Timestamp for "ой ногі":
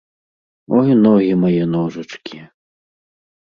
0.77-1.33